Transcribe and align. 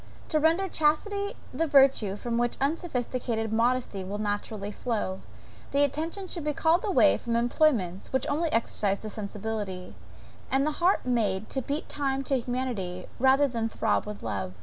To 0.29 0.39
render 0.39 0.67
chastity 0.67 1.35
the 1.53 1.67
virtue 1.67 2.15
from 2.15 2.39
which 2.39 2.57
unsophisticated 2.59 3.53
modesty 3.53 4.03
will 4.03 4.17
naturally 4.17 4.71
flow, 4.71 5.21
the 5.73 5.83
attention 5.83 6.25
should 6.27 6.43
be 6.43 6.53
called 6.55 6.83
away 6.83 7.19
from 7.19 7.35
employments, 7.35 8.11
which 8.11 8.25
only 8.27 8.51
exercise 8.51 8.97
the 8.97 9.11
sensibility; 9.11 9.93
and 10.49 10.65
the 10.65 10.71
heart 10.81 11.05
made 11.05 11.51
to 11.51 11.61
beat 11.61 11.87
time 11.87 12.23
to 12.23 12.39
humanity, 12.39 13.05
rather 13.19 13.47
than 13.47 13.69
to 13.69 13.77
throb 13.77 14.07
with 14.07 14.23
love. 14.23 14.53